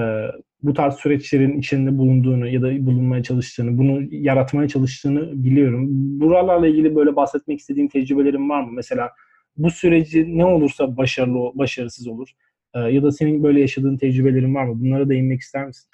[0.63, 5.87] bu tarz süreçlerin içinde bulunduğunu ya da bulunmaya çalıştığını, bunu yaratmaya çalıştığını biliyorum.
[6.19, 8.71] Buralarla ilgili böyle bahsetmek istediğin tecrübelerin var mı?
[8.73, 9.09] Mesela
[9.57, 12.29] bu süreci ne olursa başarılı, başarısız olur.
[12.73, 14.81] E, ya da senin böyle yaşadığın tecrübelerin var mı?
[14.81, 15.89] Bunlara değinmek ister misin?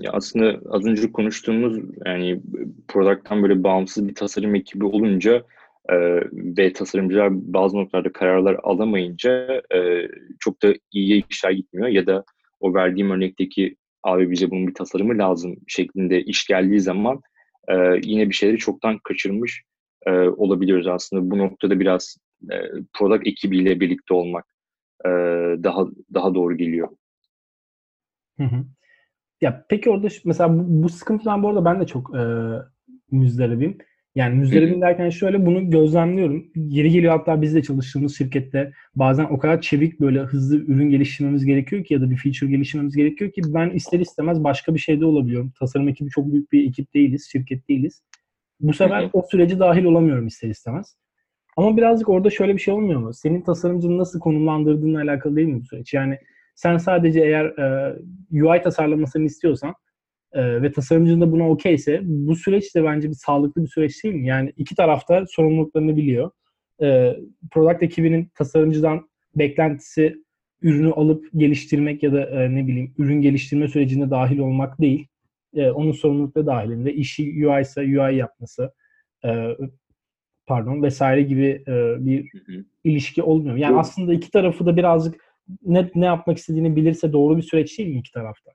[0.00, 2.40] Ya aslında az önce konuştuğumuz yani
[2.88, 5.44] product'tan böyle bağımsız bir tasarım ekibi olunca
[5.88, 5.96] e,
[6.32, 10.08] ve tasarımcılar bazı noktalarda kararlar alamayınca e,
[10.40, 12.24] çok da iyiye işler gitmiyor ya da
[12.60, 17.20] o verdiğim örnekteki abi bize bunun bir tasarımı lazım şeklinde iş geldiği zaman
[17.68, 19.62] e, yine bir şeyleri çoktan kaçırmış
[20.06, 21.30] e, olabiliyoruz aslında.
[21.30, 22.16] Bu noktada biraz
[22.52, 22.56] e,
[22.92, 24.44] product ekibiyle birlikte olmak
[25.04, 25.08] e,
[25.64, 26.88] daha daha doğru geliyor.
[28.38, 28.64] Hı hı.
[29.40, 32.22] Ya peki orada mesela bu, bu sıkıntıdan bu arada ben de çok e,
[33.10, 33.78] müzdaribim.
[34.14, 36.46] Yani müzdaribim derken şöyle bunu gözlemliyorum.
[36.54, 41.44] Yeri geliyor hatta biz de çalıştığımız şirkette bazen o kadar çevik böyle hızlı ürün geliştirmemiz
[41.44, 45.04] gerekiyor ki ya da bir feature geliştirmemiz gerekiyor ki ben ister istemez başka bir şeyde
[45.04, 45.52] olabiliyorum.
[45.58, 48.02] Tasarım ekibi çok büyük bir ekip değiliz, şirket değiliz.
[48.60, 50.96] Bu sefer o süreci dahil olamıyorum ister istemez.
[51.56, 53.14] Ama birazcık orada şöyle bir şey olmuyor mu?
[53.14, 55.94] Senin tasarımcını nasıl konumlandırdığınla alakalı değil mi bu süreç?
[55.94, 56.18] Yani
[56.56, 57.96] sen sadece eğer e,
[58.32, 59.74] UI tasarlamasını istiyorsan
[60.32, 64.14] e, ve tasarımcının da buna okeyse bu süreç de bence bir sağlıklı bir süreç değil
[64.14, 64.26] mi?
[64.26, 66.30] Yani iki tarafta sorumluluklarını biliyor.
[66.82, 67.16] E,
[67.50, 70.16] product ekibinin tasarımcıdan beklentisi
[70.62, 75.06] ürünü alıp geliştirmek ya da e, ne bileyim ürün geliştirme sürecine dahil olmak değil.
[75.54, 78.72] E, onun sorumlulukları dahilinde işi UI ise UI yapması
[79.24, 79.56] e,
[80.46, 82.64] pardon vesaire gibi e, bir hı hı.
[82.84, 83.56] ilişki olmuyor.
[83.56, 85.25] Yani aslında iki tarafı da birazcık
[85.62, 88.50] ne, ne yapmak istediğini bilirse doğru bir süreç değil iki tarafta?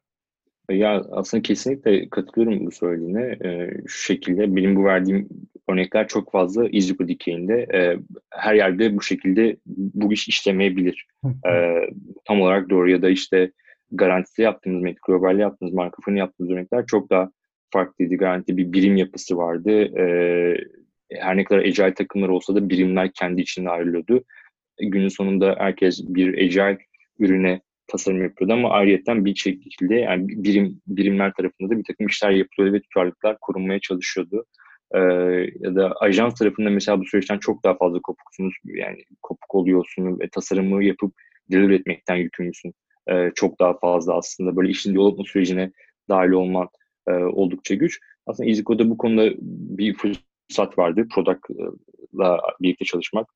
[0.69, 3.37] Ya aslında kesinlikle katılıyorum bu söylediğine.
[3.45, 5.29] Ee, şu şekilde benim bu verdiğim
[5.69, 7.67] örnekler çok fazla İzciko dikeyinde.
[7.73, 7.97] Ee,
[8.29, 11.07] her yerde bu şekilde bu iş işlemeyebilir.
[11.47, 11.89] Ee,
[12.25, 13.51] tam olarak doğru ya da işte
[13.91, 17.31] garantisi yaptığımız, Met Global'le yaptığımız, marka yaptığımız örnekler çok daha
[17.73, 18.15] farklıydı.
[18.15, 19.71] Garanti bir birim yapısı vardı.
[19.99, 20.57] Ee,
[21.11, 24.23] her ne kadar agile takımlar olsa da birimler kendi içinde ayrılıyordu.
[24.89, 26.77] Günün sonunda herkes bir agile
[27.19, 32.31] ürüne tasarım yapıyordu ama ayrıyeten bir şekilde yani birim birimler tarafında da bir takım işler
[32.31, 34.45] yapılıyordu ve tutarlılıklar korunmaya çalışıyordu.
[34.95, 34.99] e,
[35.59, 38.53] ya da ajans tarafında mesela bu süreçten çok daha fazla kopuksunuz.
[38.65, 41.13] Yani kopuk oluyorsunuz ve tasarımı yapıp
[41.51, 42.73] deliver etmekten yükümlüsün.
[43.07, 45.71] E, çok daha fazla aslında böyle işin development sürecine
[46.09, 46.67] dahil olman
[47.07, 47.99] e, oldukça güç.
[48.25, 49.31] Aslında EasyCode'da bu konuda
[49.77, 51.07] bir fırsat vardı.
[51.15, 53.27] Product'la birlikte çalışmak.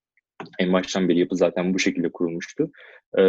[0.59, 2.71] En baştan beri yapı zaten bu şekilde kurulmuştu.
[3.17, 3.21] Ee,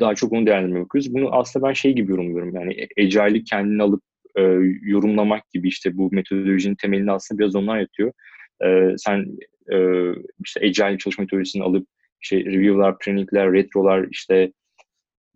[0.00, 1.14] daha çok onu değerlendirmeye bakıyoruz.
[1.14, 2.54] Bunu aslında ben şey gibi yorumluyorum.
[2.54, 4.02] Yani Agile'i kendini alıp
[4.36, 4.42] e,
[4.82, 8.12] yorumlamak gibi işte bu metodolojinin temelinde aslında biraz onlar yatıyor.
[8.64, 9.26] E, sen
[9.72, 9.76] e,
[10.44, 11.86] işte Agile çalışma metodolojisini alıp
[12.22, 14.52] işte review'lar, training'ler, retro'lar işte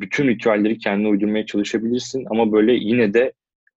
[0.00, 3.32] bütün ritüelleri kendine uydurmaya çalışabilirsin ama böyle yine de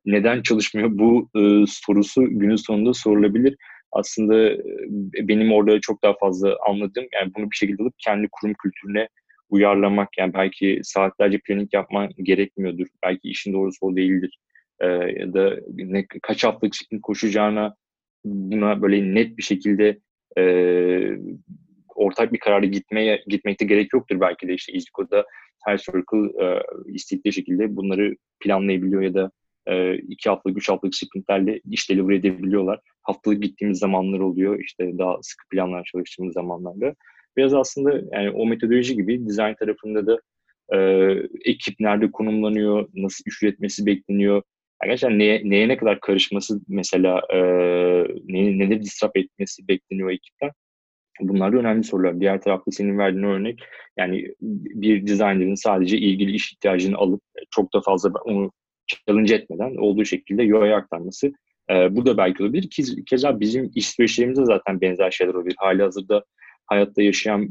[0.05, 3.55] neden çalışmıyor bu e, sorusu günün sonunda sorulabilir.
[3.91, 8.53] Aslında e, benim orada çok daha fazla anladığım yani bunu bir şekilde alıp kendi kurum
[8.63, 9.07] kültürüne
[9.49, 12.87] uyarlamak yani belki saatlerce planning yapman gerekmiyordur.
[13.03, 14.39] Belki işin doğrusu o değildir
[14.79, 17.75] e, ya da ne, kaç haftalık sprint koşacağına
[18.25, 19.99] buna böyle net bir şekilde
[20.37, 20.43] e,
[21.95, 25.25] ortak bir kararı gitmeye gitmekte gerek yoktur belki de işte İzliko'da
[25.65, 26.61] her circle e,
[26.93, 29.31] istedikleri şekilde bunları planlayabiliyor ya da
[29.67, 32.79] e, iki haftalık, üç haftalık sprintlerle iş deliver edebiliyorlar.
[33.01, 36.95] Haftalık gittiğimiz zamanlar oluyor işte daha sıkı planlar çalıştığımız zamanlarda.
[37.37, 40.19] Biraz aslında yani o metodoloji gibi design tarafında da
[40.73, 40.77] e,
[41.45, 44.41] ekip nerede konumlanıyor, nasıl iş üretmesi bekleniyor,
[44.83, 47.37] Gerçekten neye, neye ne kadar karışması mesela e,
[48.27, 50.51] ne, neleri disrupt etmesi bekleniyor ekipten.
[51.21, 52.19] Bunlar da önemli sorular.
[52.19, 53.63] Diğer tarafta senin verdiğin örnek
[53.97, 58.51] yani bir designer'ın sadece ilgili iş ihtiyacını alıp çok da fazla onu
[59.07, 61.31] challenge etmeden olduğu şekilde UI'ye aktarması.
[61.71, 62.69] E, bu da belki olabilir.
[62.69, 63.95] Ki, keza bizim iş
[64.33, 65.55] zaten benzer şeyler olabilir.
[65.57, 66.23] Hali hazırda
[66.65, 67.47] hayatta yaşayan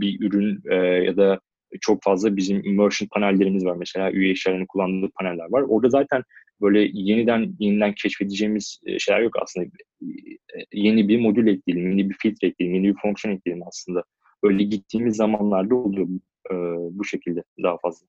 [0.00, 1.40] bir ürün e, ya da
[1.80, 3.76] çok fazla bizim merchant panellerimiz var.
[3.76, 5.62] Mesela üye işlerinin kullandığı paneller var.
[5.62, 6.22] Orada zaten
[6.60, 9.66] böyle yeniden yeniden keşfedeceğimiz e, şeyler yok aslında.
[9.66, 9.68] E,
[10.72, 14.04] yeni bir modül ekleyelim, yeni bir filtre ekleyelim, yeni bir fonksiyon ekleyelim aslında.
[14.42, 16.08] Öyle gittiğimiz zamanlarda oluyor
[16.50, 16.54] e,
[16.98, 18.06] bu şekilde daha fazla.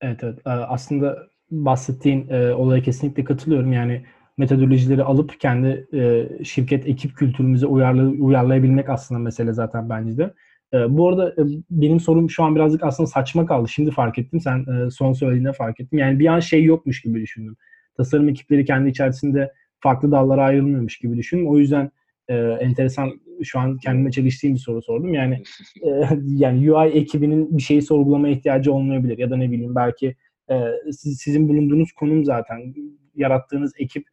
[0.00, 0.38] Evet evet.
[0.44, 3.72] Aslında bahsettiğin e, olaya kesinlikle katılıyorum.
[3.72, 4.02] Yani
[4.38, 10.34] metodolojileri alıp kendi e, şirket ekip kültürümüze uyarlı, uyarlayabilmek aslında mesele zaten bence de.
[10.74, 13.68] E, bu arada e, benim sorum şu an birazcık aslında saçma kaldı.
[13.68, 14.40] Şimdi fark ettim.
[14.40, 15.98] Sen e, son söylediğinde fark ettim.
[15.98, 17.56] Yani bir an şey yokmuş gibi düşündüm
[17.96, 21.46] tasarım ekipleri kendi içerisinde farklı dallara ayrılmıyormuş gibi düşünün.
[21.46, 21.90] O yüzden
[22.28, 25.14] e, enteresan şu an kendime çalıştığım bir soru sordum.
[25.14, 25.42] Yani
[25.82, 25.88] e,
[26.26, 30.16] yani UI ekibinin bir şeyi sorgulamaya ihtiyacı olmayabilir ya da ne bileyim belki
[30.50, 30.54] e,
[30.92, 32.74] siz, sizin bulunduğunuz konum zaten
[33.14, 34.06] yarattığınız ekip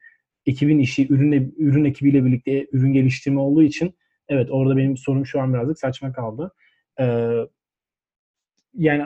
[0.45, 3.95] ekibin işi ürün ürün ekibiyle birlikte ürün geliştirme olduğu için
[4.27, 6.51] evet orada benim sorum şu an birazcık saçma kaldı.
[6.99, 7.33] Ee,
[8.73, 9.03] yani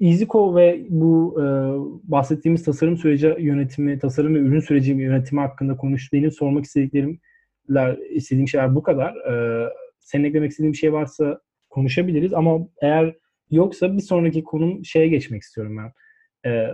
[0.00, 1.44] EasyCo ve bu e,
[2.10, 6.10] bahsettiğimiz tasarım süreci yönetimi, tasarım ve ürün süreci yönetimi hakkında konuş.
[6.38, 7.20] Sormak istediklerim,
[8.10, 9.16] istediğim şeyler bu kadar.
[9.16, 13.16] E, senin eklemek istediğin bir şey varsa konuşabiliriz ama eğer
[13.50, 15.92] yoksa bir sonraki konum şeye geçmek istiyorum ben.
[16.46, 16.66] E,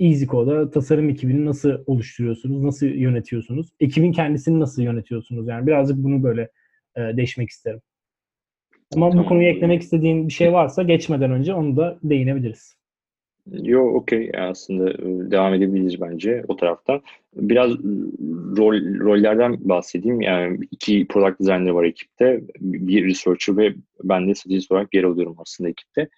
[0.00, 3.68] EasyCo'da tasarım ekibini nasıl oluşturuyorsunuz, nasıl yönetiyorsunuz?
[3.80, 5.48] Ekibin kendisini nasıl yönetiyorsunuz?
[5.48, 6.50] Yani birazcık bunu böyle
[6.96, 7.80] e, değişmek isterim.
[8.94, 9.24] Ama tamam.
[9.24, 12.78] bu konuyu eklemek istediğin bir şey varsa geçmeden önce onu da değinebiliriz.
[13.52, 17.02] Yo okey aslında e, devam edebiliriz bence o taraftan.
[17.34, 17.70] Biraz
[18.56, 20.20] rol rollerden bahsedeyim.
[20.20, 22.40] Yani iki product designer var ekipte.
[22.60, 26.08] Bir researcher ve ben de strategist olarak yer alıyorum aslında ekipte.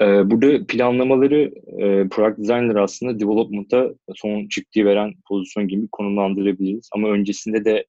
[0.00, 6.88] E, burada planlamaları e, product designer aslında development'a son çıktığı veren pozisyon gibi konumlandırabiliriz.
[6.92, 7.86] Ama öncesinde de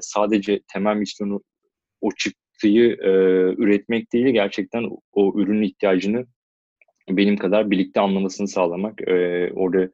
[0.00, 1.42] sadece temel misyonu
[2.00, 3.10] o çık çıktıyı e,
[3.62, 6.26] üretmek değil, gerçekten o ürünün ihtiyacını
[7.08, 9.08] benim kadar birlikte anlamasını sağlamak.
[9.08, 9.90] E, orada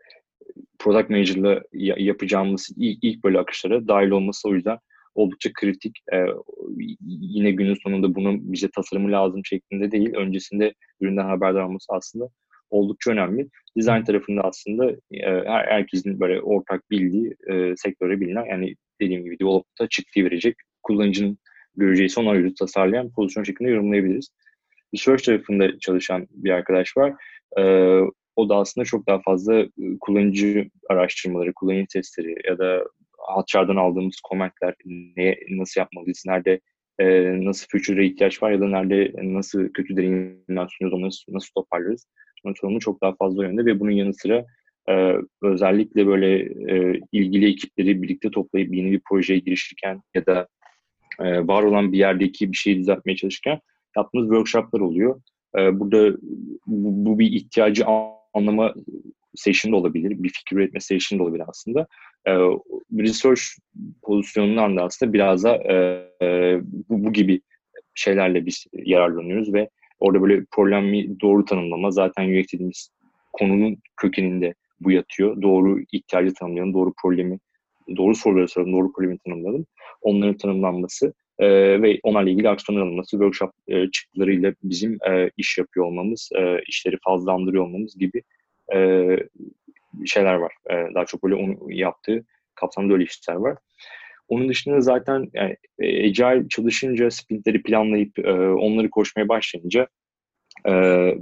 [0.78, 1.62] product manager'la
[1.98, 4.78] yapacağımız ilk böyle akışlara dahil olması o yüzden
[5.14, 5.98] oldukça kritik.
[6.12, 6.26] E,
[7.00, 12.28] yine günün sonunda bunun bize tasarımı lazım şeklinde değil, öncesinde üründen haberdar olması aslında
[12.70, 13.48] oldukça önemli.
[13.76, 19.38] Design tarafında aslında e, her, herkesin böyle ortak bildiği, e, sektöre bilinen yani dediğim gibi
[19.38, 21.38] development'a çıktığı verecek kullanıcının
[21.76, 24.28] göreceği son arayüzü tasarlayan pozisyon şeklinde yorumlayabiliriz.
[24.94, 27.12] Research tarafında çalışan bir arkadaş var.
[27.58, 28.00] Ee,
[28.36, 29.68] o da aslında çok daha fazla ıı,
[30.00, 32.84] kullanıcı araştırmaları, kullanıcı testleri ya da
[33.34, 34.74] Hotjar'dan aldığımız komentler,
[35.16, 36.60] ne, nasıl yapmalıyız, nerede
[36.98, 37.06] e,
[37.44, 42.06] nasıl future'a ihtiyaç var ya da nerede nasıl kötü deneyimler sunuyoruz, onu nasıl, toparlarız.
[42.44, 44.46] Onun sorumlu çok daha fazla yönde ve bunun yanı sıra
[44.88, 46.38] e, özellikle böyle
[46.72, 50.48] e, ilgili ekipleri birlikte toplayıp yeni bir projeye girişirken ya da
[51.20, 53.60] e, var olan bir yerdeki bir şeyi düzeltmeye çalışırken
[53.96, 55.20] yaptığımız workshoplar oluyor.
[55.58, 56.16] E, burada
[56.66, 57.84] bu, bu bir ihtiyacı
[58.34, 58.74] anlama
[59.38, 61.86] session da olabilir, bir fikir üretme session da olabilir aslında.
[62.26, 62.32] E,
[62.98, 63.42] research
[64.02, 65.74] pozisyonundan da aslında biraz da e,
[66.22, 67.40] e, bu, bu gibi
[67.94, 69.68] şeylerle biz yararlanıyoruz ve
[70.00, 72.88] orada böyle problemi doğru tanımlama zaten UX
[73.32, 75.42] konunun kökeninde bu yatıyor.
[75.42, 77.38] Doğru ihtiyacı tanımlayalım, doğru problemi,
[77.96, 79.66] doğru soruları soralım, doğru problemi tanımlayalım.
[80.02, 81.48] Onların tanımlanması e,
[81.82, 86.96] ve onlarla ilgili aksiyonlar alınması, workshop e, çıktılarıyla bizim e, iş yapıyor olmamız, e, işleri
[87.04, 88.22] fazlandırıyor olmamız gibi
[88.74, 89.08] e,
[90.06, 90.52] şeyler var.
[90.70, 93.56] E, daha çok böyle onu yaptığı kapsamda öyle işler var.
[94.28, 99.88] Onun dışında zaten yani, e, Agile çalışınca, sprintleri planlayıp e, onları koşmaya başlayınca
[100.66, 100.72] e,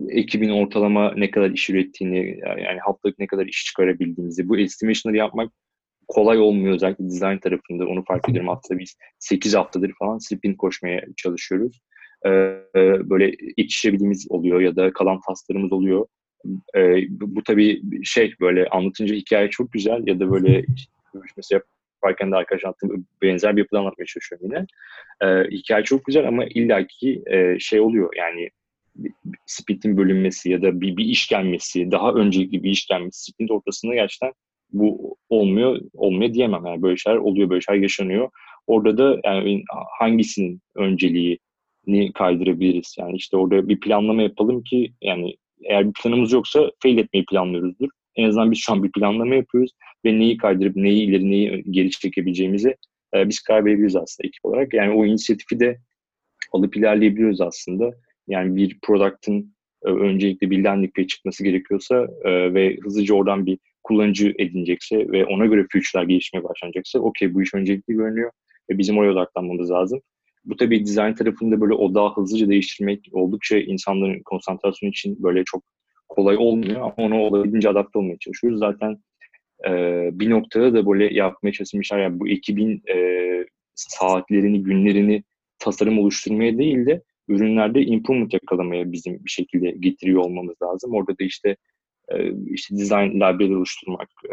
[0.08, 5.52] ekibin ortalama ne kadar iş ürettiğini, yani haftalık ne kadar iş çıkarabildiğimizi, bu estimation'ları yapmak
[6.08, 8.48] kolay olmuyor özellikle design tarafında onu fark ediyorum.
[8.48, 11.80] Hatta biz 8 haftadır falan sprint koşmaya çalışıyoruz.
[12.26, 12.30] Ee,
[13.04, 16.06] böyle yetişebildiğimiz oluyor ya da kalan taslarımız oluyor.
[16.76, 20.64] Ee, bu, bu tabii şey böyle anlatınca hikaye çok güzel ya da böyle
[21.36, 21.60] mesela
[21.94, 24.66] yaparken de arkadaş anlattığım benzer bir yapıda anlatmaya çalışıyorum yine.
[25.22, 28.50] Ee, hikaye çok güzel ama illaki e, şey oluyor yani
[29.46, 33.94] sprintin bölünmesi ya da bir, bir iş gelmesi, daha öncelikli bir iş gelmesi sprint ortasında
[33.94, 34.32] gerçekten
[34.72, 36.66] bu olmuyor, olmuyor diyemem.
[36.66, 38.30] Yani böyle şeyler oluyor, böyle şeyler yaşanıyor.
[38.66, 39.64] Orada da yani
[39.98, 42.96] hangisinin önceliğini kaydırabiliriz?
[42.98, 47.88] Yani işte orada bir planlama yapalım ki yani eğer bir planımız yoksa fail etmeyi planlıyoruzdur.
[48.16, 49.70] En azından biz şu an bir planlama yapıyoruz
[50.04, 52.76] ve neyi kaydırıp neyi ileri neyi geri çekebileceğimizi
[53.14, 54.74] e, biz karar verebiliriz aslında ekip olarak.
[54.74, 55.78] Yani o inisiyatifi de
[56.52, 57.90] alıp ilerleyebiliyoruz aslında.
[58.28, 64.34] Yani bir product'ın e, öncelikle bir landing çıkması gerekiyorsa e, ve hızlıca oradan bir kullanıcı
[64.38, 68.30] edinecekse ve ona göre feature'lar gelişmeye başlanacaksa okey bu iş öncelikli görünüyor
[68.70, 70.00] ve bizim oraya odaklanmamız lazım.
[70.46, 75.62] Bu tabii design tarafında böyle odağı hızlıca değiştirmek oldukça insanların konsantrasyonu için böyle çok
[76.08, 78.58] kolay olmuyor ama ona olabildiğince adapte olmaya çalışıyoruz.
[78.58, 78.96] Zaten
[79.68, 79.70] e,
[80.12, 82.96] bir noktada da böyle yapmaya çalışmışlar yani bu ekibin e,
[83.74, 85.22] saatlerini, günlerini
[85.58, 90.94] tasarım oluşturmaya değil de ürünlerde improvement yakalamaya bizim bir şekilde getiriyor olmamız lazım.
[90.94, 91.56] Orada da işte
[92.46, 94.32] işte design library oluşturmak, e,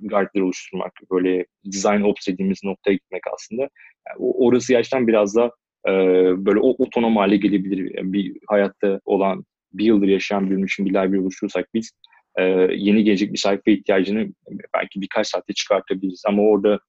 [0.00, 3.62] guide'ler oluşturmak, böyle design ops dediğimiz noktaya gitmek aslında.
[3.62, 5.50] Yani orası gerçekten biraz da
[5.88, 5.92] e,
[6.46, 7.94] böyle otonom hale gelebilir.
[7.96, 11.92] Yani bir hayatta olan bir yıldır yaşayan birinin için bir library oluşturursak biz
[12.70, 14.28] yeni gelecek bir sayfa ihtiyacını
[14.74, 16.22] belki birkaç saatte çıkartabiliriz.
[16.26, 16.80] Ama orada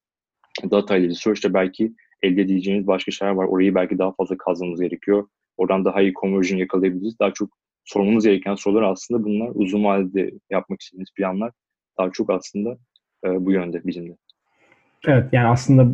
[0.72, 3.46] data ile research'te belki elde edeceğimiz başka şeyler var.
[3.46, 5.28] Orayı belki daha fazla kazmamız gerekiyor.
[5.58, 7.20] Oradan daha iyi conversion yakalayabiliriz.
[7.20, 7.50] Daha çok
[7.86, 9.52] sormamız gereken sorular aslında bunlar.
[9.54, 11.52] Uzun vadede yapmak istediğimiz planlar
[12.00, 12.78] daha çok aslında
[13.26, 14.18] e, bu yönde bizim de.
[15.08, 15.88] Evet yani aslında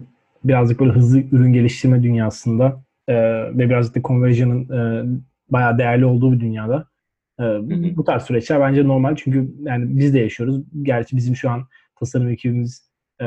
[0.43, 3.15] birazcık böyle hızlı ürün geliştirme dünyasında e,
[3.57, 5.05] ve birazcık da conversion'ın e,
[5.49, 6.87] bayağı değerli olduğu bir dünyada
[7.39, 7.43] e,
[7.97, 10.63] bu tarz süreçler bence normal çünkü yani biz de yaşıyoruz.
[10.81, 11.67] Gerçi bizim şu an
[11.99, 13.25] tasarım ekibimiz e,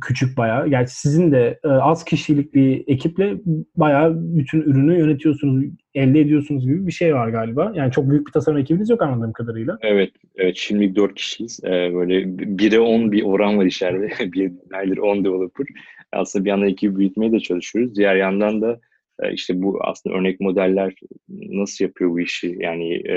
[0.00, 0.68] küçük bayağı.
[0.68, 3.34] Gerçi sizin de e, az kişilik bir ekiple
[3.76, 7.72] bayağı bütün ürünü yönetiyorsunuz, elde ediyorsunuz gibi bir şey var galiba.
[7.74, 9.78] Yani çok büyük bir tasarım ekibiniz yok anladığım kadarıyla.
[9.82, 10.56] Evet, evet.
[10.56, 11.60] Şimdi dört kişiyiz.
[11.64, 14.08] Ee, böyle 1'e 10 bir oran var içeride.
[14.32, 15.66] bir nedir 10 developer.
[16.12, 17.96] Aslında bir yandan ekibi büyütmeye de çalışıyoruz.
[17.96, 18.80] Diğer yandan da
[19.22, 20.94] e, işte bu aslında örnek modeller
[21.28, 22.56] nasıl yapıyor bu işi?
[22.60, 23.16] Yani e,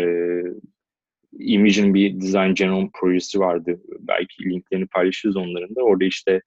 [1.39, 3.81] Image'in bir Design Genome projesi vardı.
[3.99, 5.81] Belki linklerini paylaşırız onların da.
[5.81, 6.41] Orada işte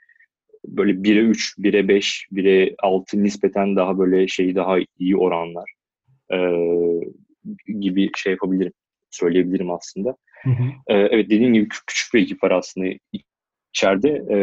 [0.64, 5.72] böyle 1'e 3, 1'e 5, 1'e 6 nispeten daha böyle şey daha iyi oranlar
[6.33, 6.38] e,
[7.81, 8.72] gibi şey yapabilirim,
[9.11, 10.16] söyleyebilirim aslında.
[10.42, 10.64] Hı hı.
[10.87, 12.87] E, evet dediğim gibi küçük bir ekip var aslında
[13.72, 14.09] içeride.
[14.31, 14.37] E,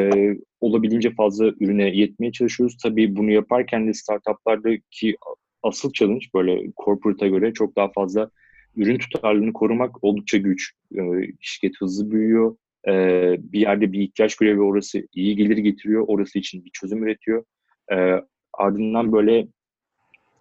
[0.59, 2.77] olabildiğince fazla ürüne yetmeye çalışıyoruz.
[2.83, 5.17] Tabii bunu yaparken de startuplardaki
[5.63, 8.29] asıl challenge böyle corporate'a göre çok daha fazla
[8.75, 10.73] ürün tutarlılığını korumak oldukça güç.
[10.95, 11.01] E,
[11.39, 12.55] şirket hızlı büyüyor
[12.87, 12.93] e,
[13.39, 16.05] bir yerde bir ihtiyaç görüyor orası iyi gelir getiriyor.
[16.07, 17.43] Orası için bir çözüm üretiyor.
[17.91, 18.21] E,
[18.53, 19.47] ardından böyle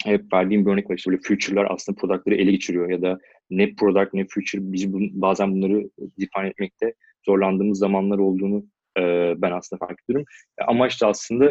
[0.05, 0.97] hep verdiğim bir örnek var.
[0.97, 3.19] İşte böyle future'lar aslında product'ları ele geçiriyor ya da
[3.51, 6.95] ne product ne future biz bun, bazen bunları define etmekte
[7.27, 8.65] zorlandığımız zamanlar olduğunu
[8.99, 10.27] e, ben aslında fark ediyorum.
[10.61, 11.51] E, amaç da aslında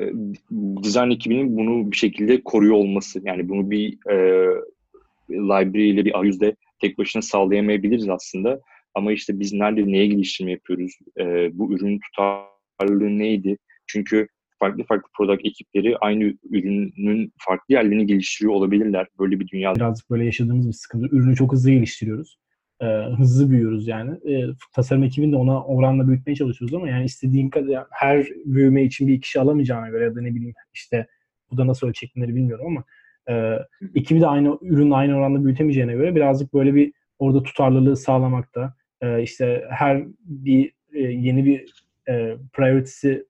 [0.00, 0.04] e,
[0.50, 3.20] design ekibinin bunu bir şekilde koruyor olması.
[3.24, 4.46] Yani bunu bir e,
[5.30, 8.60] library ile bir arayüzde tek başına sağlayamayabiliriz aslında.
[8.94, 10.92] Ama işte biz nerede neye geliştirme yapıyoruz?
[11.18, 11.24] E,
[11.58, 13.56] bu ürünün tutarlılığı neydi?
[13.86, 14.28] Çünkü
[14.58, 19.06] farklı farklı product ekipleri aynı ürünün farklı yerlerini geliştiriyor olabilirler.
[19.18, 19.74] Böyle bir dünya.
[19.74, 21.16] Birazcık böyle yaşadığımız bir sıkıntı.
[21.16, 22.38] Ürünü çok hızlı geliştiriyoruz.
[22.80, 22.86] Ee,
[23.18, 24.30] hızlı büyüyoruz yani.
[24.30, 29.08] Ee, tasarım ekibini de ona oranla büyütmeye çalışıyoruz ama yani istediğin kadar her büyüme için
[29.08, 31.06] bir kişi alamayacağına göre ya da ne bileyim işte
[31.50, 32.84] bu da nasıl ölçeklenir bilmiyorum ama
[33.28, 33.58] e,
[33.94, 39.22] ekibi de aynı ürünü aynı oranda büyütemeyeceğine göre birazcık böyle bir orada tutarlılığı sağlamakta e,
[39.22, 43.26] işte her bir e, yeni bir e, priority'si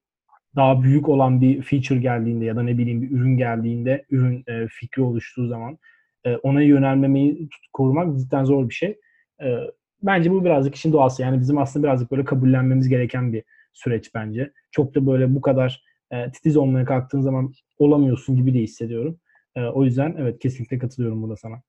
[0.56, 4.66] daha büyük olan bir feature geldiğinde ya da ne bileyim bir ürün geldiğinde, ürün e,
[4.68, 5.78] fikri oluştuğu zaman
[6.24, 8.98] e, ona yönelmemeyi korumak cidden zor bir şey.
[9.42, 9.58] E,
[10.02, 11.22] bence bu birazcık işin doğası.
[11.22, 14.52] Yani bizim aslında birazcık böyle kabullenmemiz gereken bir süreç bence.
[14.70, 19.20] Çok da böyle bu kadar e, titiz olmaya kalktığın zaman olamıyorsun gibi de hissediyorum.
[19.56, 21.62] E, o yüzden evet kesinlikle katılıyorum burada sana.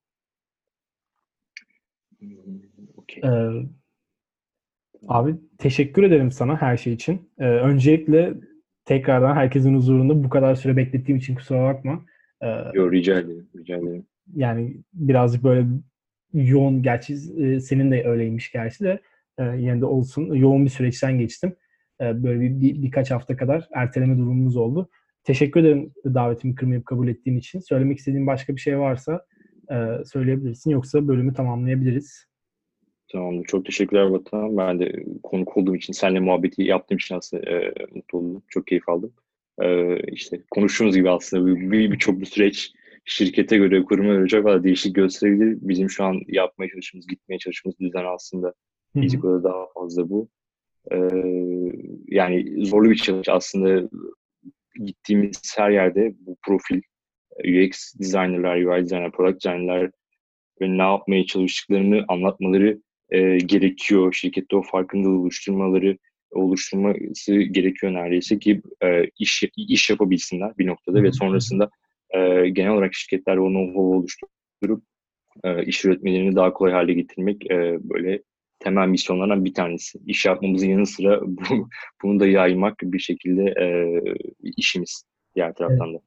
[2.97, 3.21] Okay.
[3.23, 3.65] Ee,
[5.07, 7.29] abi teşekkür ederim sana her şey için.
[7.39, 8.33] Ee, öncelikle
[8.85, 12.05] tekrardan herkesin huzurunda bu kadar süre beklettiğim için kusura bakma.
[12.41, 13.47] Ee, Yok rica ederim.
[13.55, 14.05] Rica ederim.
[14.35, 15.67] Yani birazcık böyle
[16.33, 18.99] yoğun gerçi e, senin de öyleymiş gerçi de
[19.37, 20.33] e, yine de olsun.
[20.33, 21.55] Yoğun bir süreçten geçtim.
[22.01, 24.89] E, böyle bir, bir birkaç hafta kadar erteleme durumumuz oldu.
[25.23, 27.59] Teşekkür ederim davetimi kırmayıp kabul ettiğin için.
[27.59, 29.25] Söylemek istediğin başka bir şey varsa
[29.71, 30.71] e, söyleyebilirsin.
[30.71, 32.25] Yoksa bölümü tamamlayabiliriz.
[33.15, 33.45] Tamamdır.
[33.45, 34.57] Çok teşekkürler Vatan.
[34.57, 38.43] Ben de konuk olduğum için, seninle muhabbeti yaptığım için aslında e, mutlu oldum.
[38.49, 39.13] Çok keyif aldım.
[39.61, 42.71] E, işte konuştuğumuz gibi aslında bir, birçok bir süreç
[43.05, 45.57] şirkete göre, kuruma göre çok fazla değişik gösterebilir.
[45.61, 48.53] Bizim şu an yapmaya çalıştığımız, gitmeye çalıştığımız düzen aslında
[48.93, 50.29] fizikoda daha fazla bu.
[50.91, 50.97] E,
[52.07, 53.89] yani zorlu bir challenge aslında
[54.85, 56.81] gittiğimiz her yerde bu profil
[57.39, 59.91] UX designerlar, UI designer, product designerlar
[60.61, 64.13] ve ne yapmaya çalıştıklarını anlatmaları e, gerekiyor.
[64.13, 65.97] Şirkette o farkındalığı oluşturmaları
[66.31, 71.69] oluşturması gerekiyor neredeyse ki e, iş iş yapabilsinler bir noktada ve sonrasında
[72.09, 74.83] e, genel olarak şirketler o know-how oluşturup
[75.43, 78.21] e, iş üretmelerini daha kolay hale getirmek e, böyle
[78.59, 79.99] temel misyonlardan bir tanesi.
[80.05, 81.69] İş yapmamızın yanı sıra bu,
[82.03, 83.67] bunu da yaymak bir şekilde e,
[84.43, 85.03] işimiz
[85.35, 85.99] diğer taraftan da.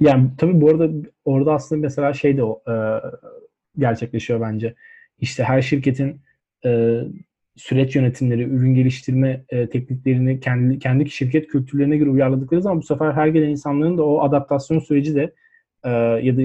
[0.00, 0.90] Yani tabii bu arada
[1.24, 2.74] orada aslında mesela şey de o, e,
[3.78, 4.74] gerçekleşiyor bence.
[5.20, 6.20] İşte her şirketin
[6.64, 7.00] e,
[7.56, 13.12] süreç yönetimleri, ürün geliştirme e, tekniklerini kendi kendi şirket kültürlerine göre uyarladıkları zaman bu sefer
[13.12, 15.34] her gelen insanların da o adaptasyon süreci de
[15.84, 15.90] e,
[16.22, 16.42] ya da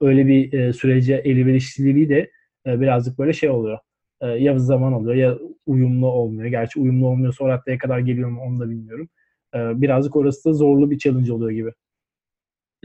[0.00, 2.30] öyle bir e, sürece elverişliliği de
[2.66, 3.78] e, birazcık böyle şey oluyor.
[4.20, 6.48] E, ya zaman oluyor ya uyumlu olmuyor.
[6.48, 9.08] Gerçi uyumlu olmuyorsa o raddeye kadar geliyor mu onu da bilmiyorum.
[9.54, 11.72] E, birazcık orası da zorlu bir challenge oluyor gibi.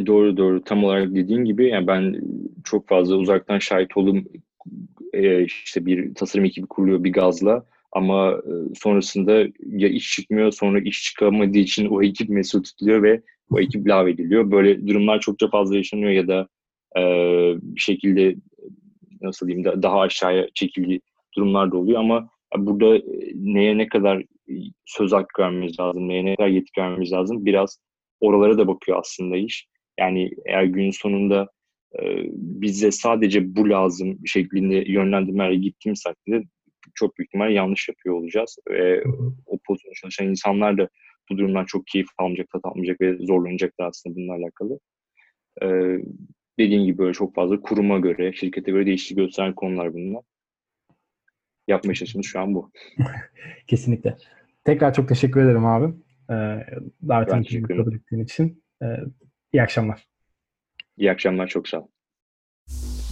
[0.06, 0.64] Doğru doğru.
[0.64, 2.22] Tam olarak dediğin gibi yani ben
[2.64, 4.26] çok fazla uzaktan şahit oldum.
[5.14, 9.32] Ee, işte bir tasarım ekibi kuruluyor bir gazla ama e, sonrasında
[9.68, 14.08] ya iş çıkmıyor sonra iş çıkamadığı için o ekip mesul tutuluyor ve o ekip lav
[14.08, 14.52] ediliyor.
[14.52, 16.48] Böyle durumlar çokça fazla yaşanıyor ya da
[16.98, 17.02] e,
[17.62, 18.36] bir şekilde
[19.22, 21.02] nasıl diyeyim da, daha aşağıya çekildiği
[21.36, 23.04] durumlar da oluyor ama burada e,
[23.36, 24.24] neye ne kadar
[24.86, 27.80] söz hakkı vermemiz lazım, neye ne kadar yetki vermemiz lazım biraz
[28.20, 29.68] oralara da bakıyor aslında iş.
[30.00, 31.57] Yani eğer gün sonunda e,
[32.34, 36.44] bize sadece bu lazım şeklinde yönlendirmeyle gittiğimiz takdirde
[36.96, 38.58] çok büyük ihtimal yanlış yapıyor olacağız.
[38.70, 39.04] Ve
[39.46, 40.90] o pozisyonda çalışan insanlar da
[41.32, 44.80] bu durumdan çok keyif almayacak, tat almayacak ve zorlanacaklar aslında bununla alakalı.
[45.62, 45.98] Ee,
[46.60, 50.24] dediğim gibi böyle çok fazla kuruma göre, şirkete göre değişiklik gösteren konular bunlar.
[51.68, 52.72] Yapmaya çalıştığımız şu an bu.
[53.68, 54.18] Kesinlikle.
[54.64, 55.94] Tekrar çok teşekkür ederim abi.
[56.30, 56.34] Ee,
[57.08, 58.64] davetini için.
[58.82, 58.86] Ee,
[59.54, 60.07] İyi akşamlar.
[60.98, 61.88] İyi akşamlar, çok sağ ol.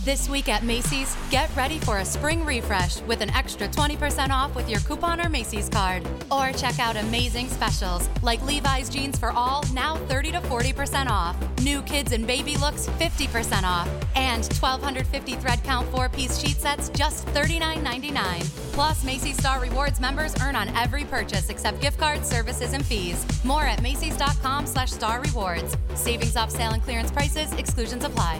[0.06, 4.56] This week at Macy's, get ready for a spring refresh with an extra 20% off
[4.56, 6.08] with your coupon or Macy's card.
[6.30, 11.36] Or check out amazing specials like Levi's jeans for all, now 30 to 40% off.
[11.62, 13.90] New kids and baby looks, 50% off.
[14.16, 18.42] And 1,250 thread count four piece sheet sets, just $39.99.
[18.74, 23.26] Plus, Macy's Star Rewards members earn on every purchase except gift cards, services, and fees.
[23.44, 25.76] More at Macy's.com slash star rewards.
[25.96, 28.40] Savings off sale and clearance prices, exclusions apply.